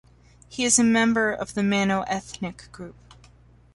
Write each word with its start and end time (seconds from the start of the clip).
He 0.49 0.65
is 0.65 0.79
a 0.79 0.83
member 0.83 1.31
of 1.31 1.53
the 1.53 1.61
Mano 1.61 2.01
ethnic 2.07 2.71
group. 2.71 2.95